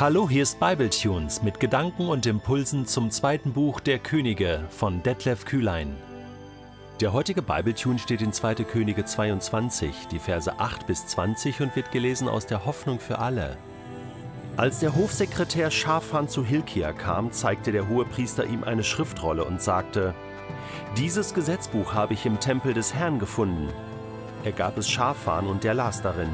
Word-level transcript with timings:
Hallo, 0.00 0.30
hier 0.30 0.44
ist 0.44 0.58
Bibletunes 0.58 1.42
mit 1.42 1.60
Gedanken 1.60 2.08
und 2.08 2.24
Impulsen 2.24 2.86
zum 2.86 3.10
zweiten 3.10 3.52
Buch 3.52 3.80
der 3.80 3.98
Könige 3.98 4.64
von 4.70 5.02
Detlef 5.02 5.44
Kühlein. 5.44 5.94
Der 7.02 7.12
heutige 7.12 7.42
Bibletune 7.42 7.98
steht 7.98 8.22
in 8.22 8.32
2. 8.32 8.54
Könige 8.64 9.04
22, 9.04 10.08
die 10.10 10.18
Verse 10.18 10.58
8 10.58 10.86
bis 10.86 11.06
20 11.06 11.60
und 11.60 11.76
wird 11.76 11.92
gelesen 11.92 12.30
aus 12.30 12.46
der 12.46 12.64
Hoffnung 12.64 12.98
für 12.98 13.18
alle. 13.18 13.58
Als 14.56 14.80
der 14.80 14.96
Hofsekretär 14.96 15.70
Schafan 15.70 16.30
zu 16.30 16.46
Hilkia 16.46 16.94
kam, 16.94 17.30
zeigte 17.30 17.70
der 17.70 17.86
Hohepriester 17.86 18.46
ihm 18.46 18.64
eine 18.64 18.84
Schriftrolle 18.84 19.44
und 19.44 19.60
sagte: 19.60 20.14
Dieses 20.96 21.34
Gesetzbuch 21.34 21.92
habe 21.92 22.14
ich 22.14 22.24
im 22.24 22.40
Tempel 22.40 22.72
des 22.72 22.94
Herrn 22.94 23.18
gefunden. 23.18 23.68
Er 24.44 24.52
gab 24.52 24.78
es 24.78 24.88
Schafan 24.88 25.46
und 25.46 25.62
der 25.62 25.74
las 25.74 26.00
darin. 26.00 26.30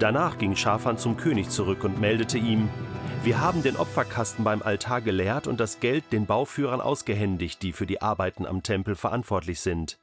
Danach 0.00 0.38
ging 0.38 0.56
Schafan 0.56 0.96
zum 0.96 1.18
König 1.18 1.50
zurück 1.50 1.84
und 1.84 2.00
meldete 2.00 2.38
ihm, 2.38 2.70
wir 3.22 3.38
haben 3.38 3.62
den 3.62 3.76
Opferkasten 3.76 4.44
beim 4.44 4.62
Altar 4.62 5.02
geleert 5.02 5.46
und 5.46 5.60
das 5.60 5.78
Geld 5.78 6.10
den 6.10 6.24
Bauführern 6.24 6.80
ausgehändigt, 6.80 7.62
die 7.62 7.74
für 7.74 7.84
die 7.84 8.00
Arbeiten 8.00 8.46
am 8.46 8.62
Tempel 8.62 8.94
verantwortlich 8.94 9.60
sind. 9.60 9.98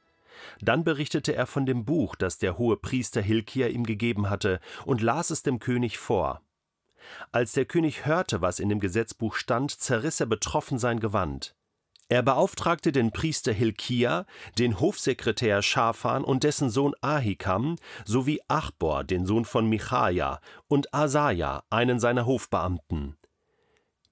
Dann 0.60 0.84
berichtete 0.84 1.34
er 1.34 1.46
von 1.46 1.66
dem 1.66 1.84
Buch, 1.84 2.14
das 2.14 2.38
der 2.38 2.58
hohe 2.58 2.76
Priester 2.76 3.20
Hilkia 3.20 3.66
ihm 3.66 3.82
gegeben 3.82 4.30
hatte, 4.30 4.60
und 4.84 5.02
las 5.02 5.30
es 5.30 5.42
dem 5.42 5.58
König 5.58 5.98
vor. 5.98 6.42
Als 7.32 7.50
der 7.50 7.64
König 7.64 8.06
hörte, 8.06 8.40
was 8.40 8.60
in 8.60 8.68
dem 8.68 8.78
Gesetzbuch 8.78 9.34
stand, 9.34 9.72
zerriss 9.72 10.20
er 10.20 10.26
betroffen 10.26 10.78
sein 10.78 11.00
Gewand. 11.00 11.56
Er 12.10 12.22
beauftragte 12.22 12.90
den 12.90 13.12
Priester 13.12 13.52
Hilkia, 13.52 14.24
den 14.58 14.80
Hofsekretär 14.80 15.60
Schafan 15.60 16.24
und 16.24 16.42
dessen 16.42 16.70
Sohn 16.70 16.94
Ahikam 17.02 17.76
sowie 18.06 18.40
Achbor, 18.48 19.04
den 19.04 19.26
Sohn 19.26 19.44
von 19.44 19.68
Michaja, 19.68 20.40
und 20.68 20.94
Asaja, 20.94 21.64
einen 21.68 22.00
seiner 22.00 22.24
Hofbeamten. 22.24 23.18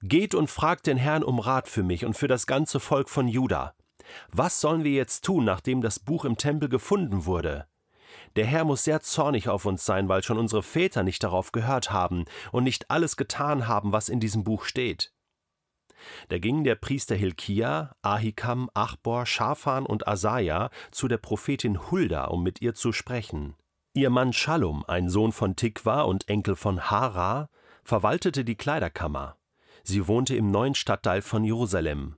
Geht 0.03 0.35
und 0.35 0.51
fragt 0.51 0.85
den 0.85 0.97
Herrn 0.97 1.23
um 1.23 1.39
Rat 1.39 1.67
für 1.67 1.81
mich 1.81 2.05
und 2.05 2.15
für 2.15 2.27
das 2.27 2.45
ganze 2.45 2.79
Volk 2.79 3.09
von 3.09 3.27
Juda. 3.27 3.73
Was 4.31 4.61
sollen 4.61 4.83
wir 4.83 4.91
jetzt 4.91 5.25
tun, 5.25 5.43
nachdem 5.43 5.81
das 5.81 5.99
Buch 5.99 6.23
im 6.23 6.37
Tempel 6.37 6.69
gefunden 6.69 7.25
wurde? 7.25 7.65
Der 8.35 8.45
Herr 8.45 8.63
muss 8.63 8.83
sehr 8.83 9.01
zornig 9.01 9.49
auf 9.49 9.65
uns 9.65 9.85
sein, 9.85 10.07
weil 10.07 10.21
schon 10.21 10.37
unsere 10.37 10.61
Väter 10.61 11.01
nicht 11.01 11.23
darauf 11.23 11.51
gehört 11.51 11.91
haben 11.91 12.25
und 12.51 12.63
nicht 12.63 12.91
alles 12.91 13.17
getan 13.17 13.67
haben, 13.67 13.91
was 13.91 14.07
in 14.07 14.19
diesem 14.19 14.43
Buch 14.43 14.65
steht. 14.65 15.11
Da 16.29 16.37
gingen 16.37 16.63
der 16.63 16.75
Priester 16.75 17.15
Hilkia, 17.15 17.95
Ahikam, 18.01 18.69
Achbor, 18.73 19.25
Schafan 19.25 19.85
und 19.85 20.07
Asaja 20.07 20.69
zu 20.91 21.07
der 21.07 21.17
Prophetin 21.17 21.89
Hulda, 21.91 22.25
um 22.25 22.43
mit 22.43 22.61
ihr 22.61 22.73
zu 22.73 22.91
sprechen. 22.91 23.55
Ihr 23.93 24.09
Mann 24.09 24.33
Schallum, 24.33 24.85
ein 24.87 25.09
Sohn 25.09 25.31
von 25.31 25.55
Tikwa 25.55 26.01
und 26.01 26.27
Enkel 26.29 26.55
von 26.55 26.91
Hara, 26.91 27.49
verwaltete 27.83 28.45
die 28.45 28.55
Kleiderkammer. 28.55 29.37
Sie 29.83 30.07
wohnte 30.07 30.35
im 30.35 30.51
neuen 30.51 30.75
Stadtteil 30.75 31.21
von 31.21 31.43
Jerusalem. 31.43 32.17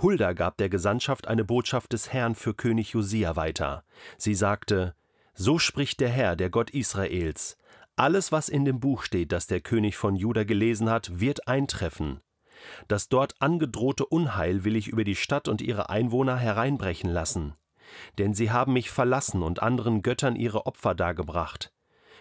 Hulda 0.00 0.32
gab 0.32 0.56
der 0.56 0.68
Gesandtschaft 0.68 1.28
eine 1.28 1.44
Botschaft 1.44 1.92
des 1.92 2.12
Herrn 2.12 2.34
für 2.34 2.54
König 2.54 2.90
Josia 2.90 3.36
weiter. 3.36 3.84
Sie 4.16 4.34
sagte: 4.34 4.94
So 5.34 5.58
spricht 5.58 6.00
der 6.00 6.08
Herr, 6.08 6.36
der 6.36 6.50
Gott 6.50 6.70
Israels. 6.70 7.58
Alles, 7.96 8.30
was 8.30 8.48
in 8.48 8.64
dem 8.64 8.78
Buch 8.78 9.02
steht, 9.02 9.32
das 9.32 9.48
der 9.48 9.60
König 9.60 9.96
von 9.96 10.14
Juda 10.14 10.44
gelesen 10.44 10.88
hat, 10.88 11.20
wird 11.20 11.48
eintreffen. 11.48 12.20
Das 12.88 13.08
dort 13.08 13.40
angedrohte 13.40 14.06
Unheil 14.06 14.64
will 14.64 14.76
ich 14.76 14.88
über 14.88 15.04
die 15.04 15.16
Stadt 15.16 15.48
und 15.48 15.60
ihre 15.60 15.90
Einwohner 15.90 16.36
hereinbrechen 16.36 17.10
lassen. 17.10 17.54
Denn 18.18 18.34
sie 18.34 18.50
haben 18.50 18.72
mich 18.72 18.90
verlassen 18.90 19.42
und 19.42 19.62
anderen 19.62 20.02
Göttern 20.02 20.36
ihre 20.36 20.66
Opfer 20.66 20.94
dargebracht. 20.94 21.72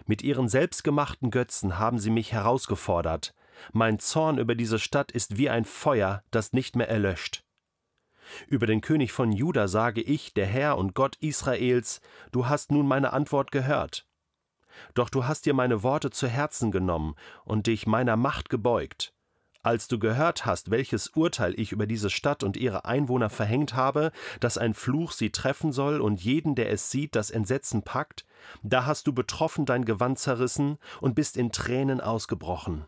Mit 0.06 0.22
ihren 0.22 0.48
selbstgemachten 0.48 1.32
Götzen 1.32 1.80
haben 1.80 2.00
sie 2.00 2.12
mich 2.12 2.32
herausgefordert. 2.32 3.34
Mein 3.74 4.00
Zorn 4.00 4.38
über 4.38 4.56
diese 4.56 4.80
Stadt 4.80 5.12
ist 5.12 5.38
wie 5.38 5.50
ein 5.50 5.66
Feuer, 5.66 6.24
das 6.32 6.54
nicht 6.54 6.76
mehr 6.76 6.90
erlöscht. 6.90 7.44
Über 8.48 8.68
den 8.68 8.82
König 8.82 9.12
von 9.12 9.32
Juda 9.32 9.68
sage 9.68 10.02
ich, 10.02 10.34
der 10.34 10.46
Herr 10.46 10.78
und 10.78 10.94
Gott 10.94 11.16
Israels, 11.18 12.02
du 12.32 12.48
hast 12.48 12.72
nun 12.72 12.88
meine 12.88 13.14
Antwort 13.14 13.52
gehört. 13.52 14.06
Doch 14.94 15.10
du 15.10 15.26
hast 15.26 15.46
dir 15.46 15.54
meine 15.54 15.82
Worte 15.82 16.12
zu 16.12 16.28
Herzen 16.28 16.72
genommen 16.72 17.16
und 17.46 17.68
dich 17.68 17.88
meiner 17.88 18.16
Macht 18.16 18.50
gebeugt. 18.50 19.14
Als 19.64 19.88
du 19.88 20.00
gehört 20.00 20.46
hast, 20.46 20.72
welches 20.72 21.10
Urteil 21.10 21.60
ich 21.60 21.72
über 21.72 21.88
diese 21.88 22.10
Stadt 22.10 22.44
und 22.44 22.58
ihre 22.58 22.86
Einwohner 22.86 23.30
verhängt 23.30 23.74
habe, 23.74 24.12
dass 24.40 24.58
ein 24.58 24.74
Fluch 24.74 25.12
sie 25.12 25.32
treffen 25.32 25.72
soll 25.72 26.00
und 26.00 26.24
jeden, 26.24 26.56
der 26.56 26.72
es 26.72 26.92
sieht, 26.92 27.16
das 27.16 27.32
Entsetzen 27.32 27.84
packt, 27.84 28.26
da 28.64 28.86
hast 28.86 29.08
du 29.08 29.14
betroffen 29.14 29.66
dein 29.66 29.86
Gewand 29.86 30.20
zerrissen 30.20 30.78
und 31.02 31.16
bist 31.16 31.38
in 31.38 31.52
Tränen 31.52 32.02
ausgebrochen. 32.02 32.86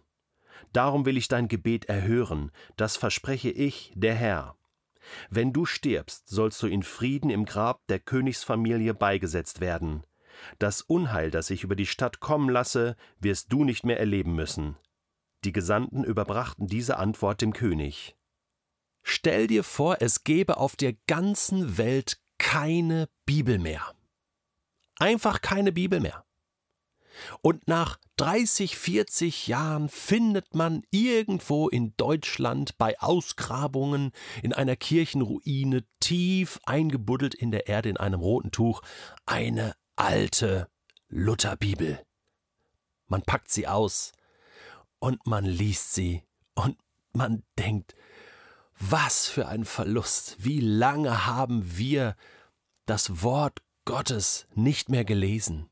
Darum 0.73 1.05
will 1.05 1.17
ich 1.17 1.27
dein 1.27 1.47
Gebet 1.47 1.85
erhören, 1.85 2.51
das 2.77 2.97
verspreche 2.97 3.49
ich, 3.49 3.91
der 3.95 4.15
Herr. 4.15 4.55
Wenn 5.29 5.53
du 5.53 5.65
stirbst, 5.65 6.27
sollst 6.27 6.61
du 6.61 6.67
in 6.67 6.83
Frieden 6.83 7.29
im 7.29 7.45
Grab 7.45 7.81
der 7.87 7.99
Königsfamilie 7.99 8.93
beigesetzt 8.93 9.61
werden. 9.61 10.03
Das 10.59 10.81
Unheil, 10.81 11.31
das 11.31 11.49
ich 11.49 11.63
über 11.63 11.75
die 11.75 11.85
Stadt 11.85 12.19
kommen 12.19 12.49
lasse, 12.49 12.95
wirst 13.19 13.51
du 13.51 13.63
nicht 13.63 13.85
mehr 13.85 13.99
erleben 13.99 14.35
müssen. 14.35 14.77
Die 15.43 15.51
Gesandten 15.51 16.03
überbrachten 16.03 16.67
diese 16.67 16.97
Antwort 16.97 17.41
dem 17.41 17.53
König. 17.53 18.15
Stell 19.01 19.47
dir 19.47 19.63
vor, 19.63 19.97
es 20.01 20.23
gäbe 20.23 20.57
auf 20.57 20.75
der 20.75 20.93
ganzen 21.07 21.77
Welt 21.77 22.19
keine 22.37 23.09
Bibel 23.25 23.57
mehr. 23.57 23.95
Einfach 24.99 25.41
keine 25.41 25.71
Bibel 25.71 25.99
mehr. 25.99 26.25
Und 27.41 27.67
nach 27.67 27.99
30, 28.17 28.77
40 28.77 29.47
Jahren 29.47 29.89
findet 29.89 30.55
man 30.55 30.83
irgendwo 30.91 31.69
in 31.69 31.93
Deutschland 31.97 32.77
bei 32.77 32.99
Ausgrabungen 32.99 34.11
in 34.41 34.53
einer 34.53 34.75
Kirchenruine 34.75 35.85
tief 35.99 36.59
eingebuddelt 36.65 37.35
in 37.35 37.51
der 37.51 37.67
Erde 37.67 37.89
in 37.89 37.97
einem 37.97 38.19
roten 38.19 38.51
Tuch 38.51 38.81
eine 39.25 39.73
alte 39.95 40.69
Lutherbibel. 41.07 41.99
Man 43.07 43.21
packt 43.23 43.51
sie 43.51 43.67
aus, 43.67 44.11
und 44.99 45.25
man 45.25 45.45
liest 45.45 45.93
sie 45.93 46.23
und 46.55 46.77
man 47.13 47.43
denkt, 47.57 47.95
was 48.79 49.27
für 49.27 49.47
ein 49.47 49.65
Verlust, 49.65 50.37
wie 50.39 50.59
lange 50.59 51.25
haben 51.25 51.77
wir 51.77 52.15
das 52.85 53.23
Wort 53.23 53.61
Gottes 53.85 54.47
nicht 54.55 54.89
mehr 54.89 55.03
gelesen. 55.03 55.69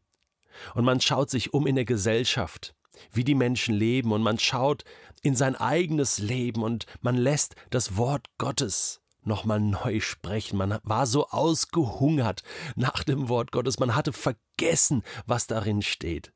Und 0.74 0.86
man 0.86 1.00
schaut 1.00 1.30
sich 1.30 1.54
um 1.54 1.68
in 1.68 1.76
der 1.76 1.86
Gesellschaft, 1.86 2.76
wie 3.12 3.24
die 3.24 3.36
Menschen 3.36 3.76
leben, 3.76 4.12
und 4.12 4.24
man 4.24 4.40
schaut 4.40 4.84
in 5.22 5.36
sein 5.36 5.56
eigenes 5.56 6.18
Leben 6.18 6.64
und 6.64 6.86
man 7.02 7.16
lässt 7.16 7.56
das 7.70 7.96
Wort 7.96 8.28
Gottes 8.38 9.02
nochmal 9.22 9.60
neu 9.60 10.00
sprechen. 10.00 10.58
Man 10.58 10.80
war 10.84 11.06
so 11.06 11.28
ausgehungert 11.28 12.44
nach 12.76 13.04
dem 13.04 13.30
Wort 13.30 13.52
Gottes, 13.52 13.80
man 13.80 13.96
hatte 13.96 14.14
vergessen, 14.14 15.04
was 15.26 15.48
darin 15.48 15.82
steht. 15.82 16.34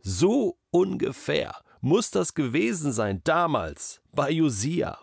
So 0.00 0.58
ungefähr 0.70 1.63
muss 1.84 2.10
das 2.10 2.32
gewesen 2.32 2.92
sein, 2.92 3.20
damals, 3.24 4.00
bei 4.12 4.30
Josia. 4.30 4.98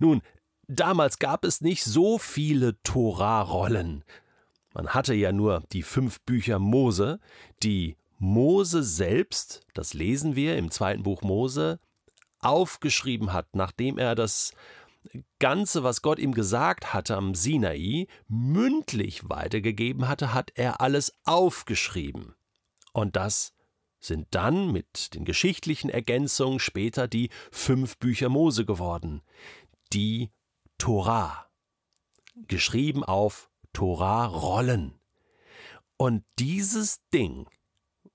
Nun, 0.00 0.22
damals 0.66 1.20
gab 1.20 1.44
es 1.44 1.60
nicht 1.60 1.84
so 1.84 2.18
viele 2.18 2.82
Torah-Rollen. 2.82 4.04
Man 4.74 4.88
hatte 4.88 5.14
ja 5.14 5.30
nur 5.32 5.62
die 5.72 5.84
fünf 5.84 6.20
Bücher 6.22 6.58
Mose, 6.58 7.20
die 7.62 7.96
Mose 8.18 8.82
selbst, 8.82 9.62
das 9.72 9.94
lesen 9.94 10.34
wir 10.34 10.58
im 10.58 10.72
zweiten 10.72 11.04
Buch 11.04 11.22
Mose, 11.22 11.78
aufgeschrieben 12.40 13.32
hat, 13.32 13.54
nachdem 13.54 13.98
er 13.98 14.16
das 14.16 14.52
Ganze, 15.38 15.84
was 15.84 16.02
Gott 16.02 16.18
ihm 16.18 16.34
gesagt 16.34 16.92
hatte 16.92 17.16
am 17.16 17.36
Sinai, 17.36 18.08
mündlich 18.26 19.28
weitergegeben 19.28 20.08
hatte, 20.08 20.34
hat 20.34 20.50
er 20.56 20.80
alles 20.80 21.14
aufgeschrieben. 21.24 22.34
Und 22.92 23.14
das 23.14 23.54
sind 24.00 24.28
dann 24.30 24.70
mit 24.70 25.14
den 25.14 25.24
geschichtlichen 25.24 25.90
Ergänzungen 25.90 26.60
später 26.60 27.08
die 27.08 27.30
fünf 27.50 27.98
Bücher 27.98 28.28
Mose 28.28 28.64
geworden. 28.64 29.22
Die 29.92 30.30
Torah. 30.78 31.46
Geschrieben 32.46 33.02
auf 33.02 33.50
Torah-Rollen. 33.72 34.98
Und 35.96 36.24
dieses 36.38 37.00
Ding, 37.12 37.48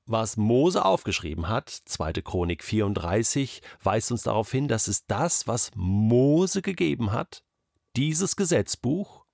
was 0.06 0.38
Mose 0.38 0.86
aufgeschrieben 0.86 1.48
hat, 1.50 1.70
2. 1.70 2.14
Chronik 2.14 2.64
34, 2.64 3.62
weist 3.82 4.12
uns 4.12 4.24
darauf 4.24 4.52
hin, 4.52 4.68
dass 4.68 4.88
es 4.88 5.06
das, 5.06 5.48
was 5.48 5.72
Mose 5.76 6.62
gegeben 6.62 7.12
hat, 7.12 7.44
dieses 7.96 8.36
Gesetzbuch, 8.36 9.26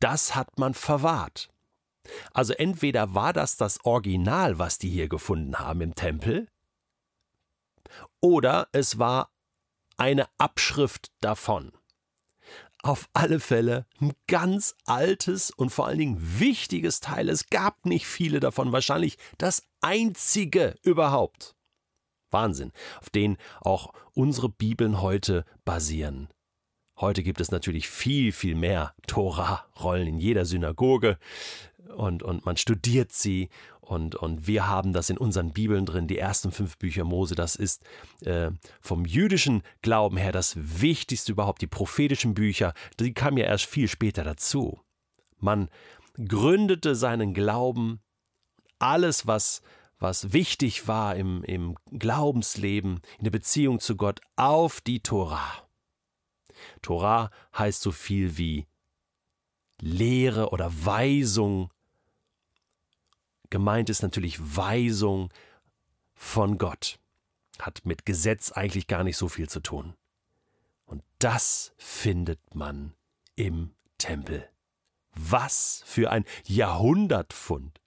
das 0.00 0.34
hat 0.34 0.58
man 0.58 0.74
verwahrt. 0.74 1.51
Also 2.32 2.52
entweder 2.54 3.14
war 3.14 3.32
das 3.32 3.56
das 3.56 3.84
Original, 3.84 4.58
was 4.58 4.78
die 4.78 4.90
hier 4.90 5.08
gefunden 5.08 5.58
haben 5.58 5.80
im 5.80 5.94
Tempel, 5.94 6.48
oder 8.20 8.68
es 8.72 8.98
war 8.98 9.30
eine 9.96 10.26
Abschrift 10.38 11.12
davon. 11.20 11.72
Auf 12.82 13.08
alle 13.12 13.38
Fälle 13.38 13.86
ein 14.00 14.12
ganz 14.26 14.74
altes 14.86 15.50
und 15.52 15.70
vor 15.70 15.86
allen 15.86 15.98
Dingen 15.98 16.40
wichtiges 16.40 16.98
Teil. 17.00 17.28
Es 17.28 17.48
gab 17.48 17.86
nicht 17.86 18.06
viele 18.06 18.40
davon, 18.40 18.72
wahrscheinlich 18.72 19.18
das 19.38 19.62
einzige 19.80 20.74
überhaupt. 20.82 21.54
Wahnsinn, 22.30 22.72
auf 23.00 23.10
denen 23.10 23.36
auch 23.60 23.92
unsere 24.14 24.48
Bibeln 24.48 25.00
heute 25.00 25.44
basieren. 25.64 26.28
Heute 27.02 27.24
gibt 27.24 27.40
es 27.40 27.50
natürlich 27.50 27.88
viel, 27.88 28.30
viel 28.30 28.54
mehr 28.54 28.94
Tora-Rollen 29.08 30.06
in 30.06 30.18
jeder 30.20 30.44
Synagoge 30.44 31.18
und, 31.96 32.22
und 32.22 32.46
man 32.46 32.56
studiert 32.56 33.10
sie 33.10 33.48
und, 33.80 34.14
und 34.14 34.46
wir 34.46 34.68
haben 34.68 34.92
das 34.92 35.10
in 35.10 35.18
unseren 35.18 35.52
Bibeln 35.52 35.84
drin, 35.84 36.06
die 36.06 36.18
ersten 36.18 36.52
fünf 36.52 36.78
Bücher 36.78 37.02
Mose, 37.02 37.34
das 37.34 37.56
ist 37.56 37.82
äh, 38.24 38.52
vom 38.80 39.04
jüdischen 39.04 39.64
Glauben 39.82 40.16
her 40.16 40.30
das 40.30 40.54
Wichtigste 40.56 41.32
überhaupt, 41.32 41.60
die 41.60 41.66
prophetischen 41.66 42.34
Bücher, 42.34 42.72
die 43.00 43.12
kamen 43.12 43.36
ja 43.36 43.46
erst 43.46 43.66
viel 43.66 43.88
später 43.88 44.22
dazu. 44.22 44.78
Man 45.40 45.70
gründete 46.24 46.94
seinen 46.94 47.34
Glauben, 47.34 47.98
alles, 48.78 49.26
was, 49.26 49.62
was 49.98 50.32
wichtig 50.32 50.86
war 50.86 51.16
im, 51.16 51.42
im 51.42 51.76
Glaubensleben, 51.90 53.00
in 53.18 53.24
der 53.24 53.32
Beziehung 53.32 53.80
zu 53.80 53.96
Gott, 53.96 54.20
auf 54.36 54.80
die 54.80 55.00
Tora. 55.00 55.68
Tora 56.80 57.30
heißt 57.56 57.82
so 57.82 57.92
viel 57.92 58.36
wie 58.36 58.66
Lehre 59.80 60.50
oder 60.50 60.70
Weisung. 60.84 61.72
Gemeint 63.50 63.90
ist 63.90 64.02
natürlich 64.02 64.38
Weisung 64.40 65.32
von 66.14 66.58
Gott. 66.58 66.98
Hat 67.58 67.84
mit 67.84 68.06
Gesetz 68.06 68.52
eigentlich 68.52 68.86
gar 68.86 69.04
nicht 69.04 69.16
so 69.16 69.28
viel 69.28 69.48
zu 69.48 69.60
tun. 69.60 69.94
Und 70.84 71.02
das 71.18 71.72
findet 71.78 72.54
man 72.54 72.94
im 73.34 73.74
Tempel. 73.98 74.48
Was 75.14 75.82
für 75.84 76.10
ein 76.10 76.24
Jahrhundertfund. 76.44 77.80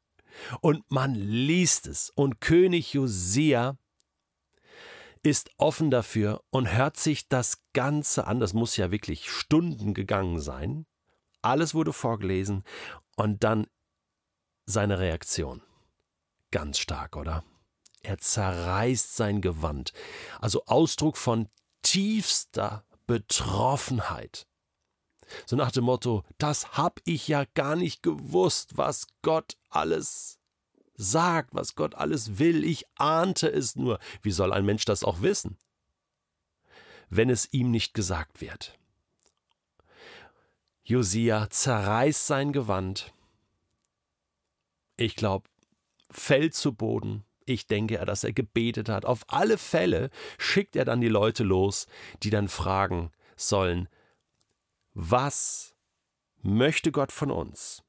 Und 0.62 0.90
man 0.92 1.16
liest 1.16 1.88
es. 1.88 2.10
Und 2.10 2.42
König 2.42 2.94
Josia 2.94 3.78
ist 5.26 5.50
offen 5.58 5.90
dafür 5.90 6.44
und 6.52 6.72
hört 6.72 6.98
sich 6.98 7.28
das 7.28 7.64
Ganze 7.74 8.28
an. 8.28 8.40
Das 8.40 8.54
muss 8.54 8.78
ja 8.78 8.92
wirklich 8.92 9.30
Stunden 9.30 9.94
gegangen 9.94 10.40
sein. 10.40 10.86
Alles 11.42 11.74
wurde 11.74 11.94
vorgelesen 11.94 12.64
und 13.16 13.44
dann 13.44 13.68
seine 14.66 15.00
Reaktion. 15.00 15.62
Ganz 16.52 16.78
stark, 16.78 17.16
oder? 17.16 17.44
Er 18.02 18.20
zerreißt 18.20 19.16
sein 19.16 19.42
Gewand. 19.42 19.94
Also 20.40 20.64
Ausdruck 20.66 21.18
von 21.18 21.50
tiefster 21.82 22.86
Betroffenheit. 23.08 24.48
So 25.48 25.56
nach 25.56 25.72
dem 25.72 25.86
Motto, 25.86 26.24
das 26.38 26.78
hab 26.78 27.00
ich 27.04 27.28
ja 27.28 27.46
gar 27.56 27.76
nicht 27.76 28.04
gewusst, 28.04 28.78
was 28.78 29.08
Gott 29.24 29.58
alles 29.70 30.40
sagt, 30.96 31.54
was 31.54 31.76
Gott 31.76 31.96
alles 31.96 32.40
will. 32.40 32.64
Ich 32.64 32.86
ahnte 32.96 33.48
es 33.48 33.76
nur. 33.76 34.00
Wie 34.22 34.32
soll 34.32 34.54
ein 34.54 34.66
Mensch 34.66 34.86
das 34.86 35.04
auch 35.04 35.22
wissen? 35.22 35.58
Wenn 37.10 37.30
es 37.30 37.52
ihm 37.52 37.72
nicht 37.72 37.94
gesagt 37.94 38.42
wird. 38.42 38.78
Josia 40.84 41.50
zerreißt 41.50 42.28
sein 42.28 42.54
Gewand. 42.54 43.14
Ich 44.98 45.16
glaube, 45.16 45.50
fällt 46.12 46.54
zu 46.54 46.74
Boden. 46.74 47.26
Ich 47.46 47.68
denke, 47.68 48.04
dass 48.06 48.24
er 48.24 48.34
gebetet 48.34 48.90
hat. 48.90 49.06
Auf 49.06 49.24
alle 49.28 49.58
Fälle 49.58 50.10
schickt 50.38 50.76
er 50.76 50.86
dann 50.86 51.02
die 51.02 51.10
Leute 51.10 51.44
los, 51.44 51.88
die 52.24 52.30
dann 52.30 52.48
fragen 52.48 53.12
sollen, 53.36 53.88
was 54.94 55.76
möchte 56.42 56.92
Gott 56.92 57.12
von 57.12 57.32
uns? 57.32 57.84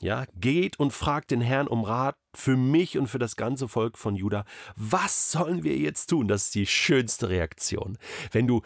Ja, 0.00 0.26
geht 0.34 0.78
und 0.78 0.92
fragt 0.92 1.30
den 1.30 1.40
Herrn 1.40 1.68
um 1.68 1.84
Rat 1.84 2.16
für 2.36 2.56
mich 2.56 2.98
und 2.98 3.08
für 3.08 3.18
das 3.18 3.36
ganze 3.36 3.68
Volk 3.68 3.98
von 3.98 4.16
Juda. 4.16 4.44
Was 4.76 5.30
sollen 5.30 5.62
wir 5.62 5.76
jetzt 5.76 6.06
tun? 6.06 6.28
Das 6.28 6.44
ist 6.44 6.54
die 6.54 6.66
schönste 6.66 7.28
Reaktion. 7.28 7.98
Wenn 8.32 8.46
du 8.46 8.62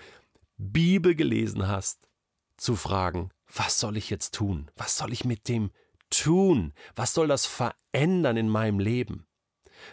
Bibel 0.56 1.14
gelesen 1.14 1.68
hast, 1.68 2.08
zu 2.56 2.76
fragen, 2.76 3.30
was 3.54 3.80
soll 3.80 3.96
ich 3.96 4.10
jetzt 4.10 4.34
tun? 4.34 4.70
Was 4.76 4.98
soll 4.98 5.12
ich 5.12 5.24
mit 5.24 5.48
dem 5.48 5.70
tun? 6.10 6.74
Was 6.94 7.14
soll 7.14 7.28
das 7.28 7.46
verändern 7.46 8.36
in 8.36 8.48
meinem 8.48 8.78
Leben? 8.78 9.26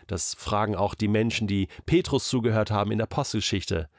Das 0.07 0.33
fragen 0.33 0.75
auch 0.75 0.95
die 0.95 1.07
Menschen, 1.07 1.47
die 1.47 1.67
Petrus 1.85 2.27
zugehört 2.27 2.71
haben 2.71 2.91
in 2.91 2.97
der 2.97 3.05
Apostelgeschichte. 3.05 3.89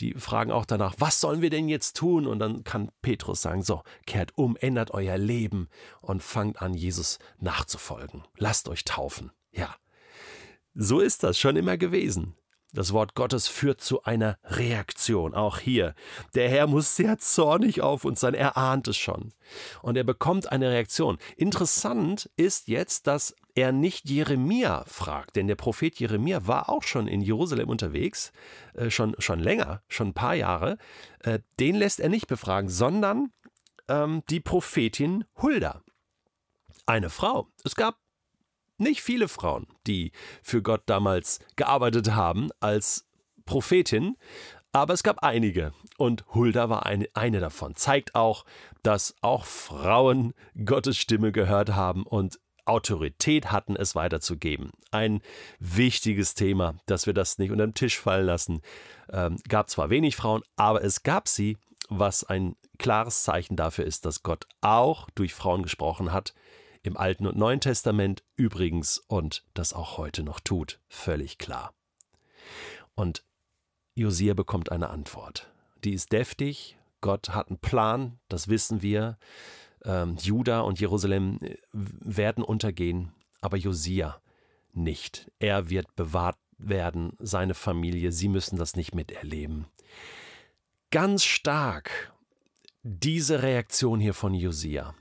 Die 0.00 0.14
fragen 0.14 0.52
auch 0.52 0.64
danach, 0.64 0.94
was 0.98 1.20
sollen 1.20 1.42
wir 1.42 1.50
denn 1.50 1.68
jetzt 1.68 1.96
tun? 1.96 2.26
Und 2.26 2.38
dann 2.38 2.64
kann 2.64 2.90
Petrus 3.02 3.42
sagen, 3.42 3.62
so, 3.62 3.82
kehrt 4.06 4.36
um, 4.36 4.56
ändert 4.56 4.92
euer 4.92 5.18
Leben 5.18 5.68
und 6.00 6.22
fangt 6.22 6.60
an, 6.62 6.74
Jesus 6.74 7.18
nachzufolgen. 7.38 8.22
Lasst 8.36 8.68
euch 8.68 8.84
taufen. 8.84 9.30
Ja. 9.52 9.74
So 10.74 11.00
ist 11.00 11.22
das 11.22 11.38
schon 11.38 11.56
immer 11.56 11.76
gewesen. 11.76 12.34
Das 12.74 12.92
Wort 12.92 13.14
Gottes 13.14 13.46
führt 13.46 13.80
zu 13.80 14.02
einer 14.02 14.36
Reaktion, 14.42 15.32
auch 15.32 15.60
hier. 15.60 15.94
Der 16.34 16.48
Herr 16.48 16.66
muss 16.66 16.96
sehr 16.96 17.18
zornig 17.18 17.80
auf 17.80 18.04
uns 18.04 18.18
sein, 18.18 18.34
er 18.34 18.56
ahnt 18.56 18.88
es 18.88 18.96
schon. 18.96 19.32
Und 19.80 19.96
er 19.96 20.02
bekommt 20.02 20.50
eine 20.50 20.70
Reaktion. 20.70 21.18
Interessant 21.36 22.28
ist 22.36 22.66
jetzt, 22.66 23.06
dass 23.06 23.36
er 23.54 23.70
nicht 23.70 24.10
Jeremia 24.10 24.84
fragt, 24.88 25.36
denn 25.36 25.46
der 25.46 25.54
Prophet 25.54 26.00
Jeremia 26.00 26.48
war 26.48 26.68
auch 26.68 26.82
schon 26.82 27.06
in 27.06 27.22
Jerusalem 27.22 27.68
unterwegs, 27.68 28.32
äh, 28.74 28.90
schon, 28.90 29.14
schon 29.20 29.38
länger, 29.38 29.82
schon 29.86 30.08
ein 30.08 30.14
paar 30.14 30.34
Jahre. 30.34 30.76
Äh, 31.20 31.38
den 31.60 31.76
lässt 31.76 32.00
er 32.00 32.08
nicht 32.08 32.26
befragen, 32.26 32.68
sondern 32.68 33.30
ähm, 33.86 34.24
die 34.30 34.40
Prophetin 34.40 35.24
Hulda. 35.40 35.84
Eine 36.86 37.08
Frau. 37.08 37.46
Es 37.64 37.76
gab 37.76 38.03
nicht 38.78 39.02
viele 39.02 39.28
Frauen, 39.28 39.66
die 39.86 40.12
für 40.42 40.62
Gott 40.62 40.82
damals 40.86 41.40
gearbeitet 41.56 42.12
haben 42.14 42.50
als 42.60 43.06
Prophetin, 43.46 44.16
aber 44.72 44.92
es 44.92 45.04
gab 45.04 45.22
einige 45.22 45.72
und 45.98 46.24
Hulda 46.34 46.68
war 46.68 46.84
eine, 46.84 47.06
eine 47.14 47.38
davon. 47.38 47.76
Zeigt 47.76 48.16
auch, 48.16 48.44
dass 48.82 49.14
auch 49.20 49.44
Frauen 49.44 50.34
Gottes 50.64 50.98
Stimme 50.98 51.30
gehört 51.30 51.74
haben 51.74 52.02
und 52.02 52.40
Autorität 52.64 53.52
hatten, 53.52 53.76
es 53.76 53.94
weiterzugeben. 53.94 54.70
Ein 54.90 55.20
wichtiges 55.60 56.34
Thema, 56.34 56.74
dass 56.86 57.06
wir 57.06 57.14
das 57.14 57.38
nicht 57.38 57.52
unter 57.52 57.66
den 57.66 57.74
Tisch 57.74 57.98
fallen 57.98 58.26
lassen. 58.26 58.62
Ähm, 59.12 59.36
gab 59.48 59.68
zwar 59.68 59.90
wenig 59.90 60.16
Frauen, 60.16 60.42
aber 60.56 60.82
es 60.82 61.02
gab 61.02 61.28
sie, 61.28 61.58
was 61.88 62.24
ein 62.24 62.56
klares 62.78 63.22
Zeichen 63.22 63.56
dafür 63.56 63.84
ist, 63.84 64.06
dass 64.06 64.22
Gott 64.22 64.46
auch 64.60 65.08
durch 65.14 65.34
Frauen 65.34 65.62
gesprochen 65.62 66.12
hat, 66.12 66.34
im 66.84 66.96
Alten 66.96 67.26
und 67.26 67.36
Neuen 67.36 67.60
Testament 67.60 68.22
übrigens 68.36 68.98
und 68.98 69.42
das 69.54 69.72
auch 69.72 69.96
heute 69.96 70.22
noch 70.22 70.38
tut, 70.38 70.78
völlig 70.86 71.38
klar. 71.38 71.74
Und 72.94 73.24
Josia 73.94 74.34
bekommt 74.34 74.70
eine 74.70 74.90
Antwort. 74.90 75.50
Die 75.82 75.94
ist 75.94 76.12
deftig, 76.12 76.78
Gott 77.00 77.30
hat 77.30 77.48
einen 77.48 77.58
Plan, 77.58 78.18
das 78.28 78.48
wissen 78.48 78.82
wir. 78.82 79.18
Ähm, 79.84 80.16
Juda 80.20 80.60
und 80.60 80.78
Jerusalem 80.78 81.38
äh, 81.40 81.56
werden 81.72 82.44
untergehen, 82.44 83.12
aber 83.40 83.56
Josia 83.56 84.20
nicht. 84.72 85.30
Er 85.38 85.70
wird 85.70 85.96
bewahrt 85.96 86.38
werden, 86.58 87.12
seine 87.18 87.54
Familie, 87.54 88.12
sie 88.12 88.28
müssen 88.28 88.56
das 88.56 88.76
nicht 88.76 88.94
miterleben. 88.94 89.66
Ganz 90.90 91.24
stark 91.24 92.12
diese 92.82 93.42
Reaktion 93.42 94.00
hier 94.00 94.14
von 94.14 94.34
Josia. 94.34 94.94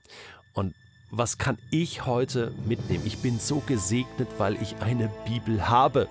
Und 0.54 0.76
was 1.16 1.38
kann 1.38 1.60
ich 1.70 2.08
heute 2.08 2.52
mitnehmen? 2.66 3.06
Ich 3.06 3.20
bin 3.20 3.38
so 3.38 3.62
gesegnet, 3.68 4.28
weil 4.40 4.60
ich 4.60 4.78
eine 4.80 5.12
Bibel 5.28 5.70
habe. 5.70 6.08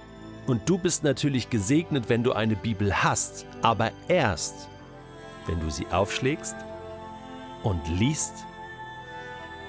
Und 0.47 0.69
du 0.69 0.79
bist 0.79 1.03
natürlich 1.03 1.51
gesegnet, 1.51 2.09
wenn 2.09 2.23
du 2.23 2.33
eine 2.33 2.55
Bibel 2.55 3.03
hast, 3.03 3.45
aber 3.63 3.91
erst, 4.07 4.69
wenn 5.47 5.59
du 5.59 5.71
sie 5.71 5.89
aufschlägst 5.89 6.55
und 7.65 7.81
liest 7.99 8.33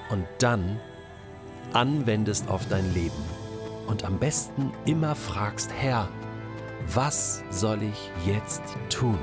und 0.08 0.24
dann 0.38 0.78
anwendest 1.72 2.48
auf 2.48 2.68
dein 2.68 2.94
Leben. 2.94 3.24
Und 3.88 4.04
am 4.04 4.20
besten 4.20 4.72
immer 4.86 5.16
fragst, 5.16 5.68
Herr, 5.76 6.08
was 6.86 7.42
soll 7.50 7.82
ich 7.82 8.10
jetzt 8.24 8.62
tun? 8.88 9.18